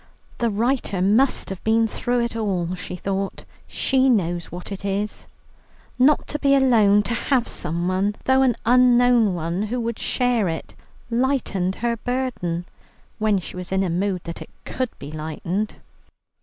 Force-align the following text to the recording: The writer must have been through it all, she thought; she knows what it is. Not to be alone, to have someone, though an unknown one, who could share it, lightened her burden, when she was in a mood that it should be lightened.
The 0.39 0.49
writer 0.49 0.99
must 0.99 1.49
have 1.51 1.63
been 1.63 1.85
through 1.85 2.21
it 2.21 2.35
all, 2.35 2.73
she 2.73 2.95
thought; 2.95 3.45
she 3.67 4.09
knows 4.09 4.45
what 4.51 4.71
it 4.71 4.83
is. 4.83 5.27
Not 5.99 6.25
to 6.29 6.39
be 6.39 6.55
alone, 6.55 7.03
to 7.03 7.13
have 7.13 7.47
someone, 7.47 8.15
though 8.25 8.41
an 8.41 8.55
unknown 8.65 9.35
one, 9.35 9.61
who 9.67 9.79
could 9.85 9.99
share 9.99 10.47
it, 10.49 10.73
lightened 11.11 11.75
her 11.85 11.97
burden, 11.97 12.65
when 13.19 13.37
she 13.37 13.55
was 13.55 13.71
in 13.71 13.83
a 13.83 13.91
mood 13.91 14.21
that 14.23 14.41
it 14.41 14.49
should 14.65 14.89
be 14.97 15.11
lightened. 15.11 15.75